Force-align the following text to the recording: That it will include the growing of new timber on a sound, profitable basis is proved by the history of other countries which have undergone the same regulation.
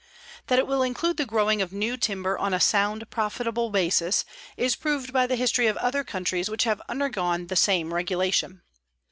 That 0.47 0.57
it 0.57 0.65
will 0.65 0.81
include 0.81 1.17
the 1.17 1.27
growing 1.27 1.61
of 1.61 1.71
new 1.71 1.95
timber 1.95 2.35
on 2.35 2.55
a 2.55 2.59
sound, 2.59 3.07
profitable 3.11 3.69
basis 3.69 4.25
is 4.57 4.75
proved 4.75 5.13
by 5.13 5.27
the 5.27 5.35
history 5.35 5.67
of 5.67 5.77
other 5.77 6.03
countries 6.03 6.49
which 6.49 6.63
have 6.63 6.81
undergone 6.89 7.45
the 7.45 7.55
same 7.55 7.93
regulation. 7.93 8.63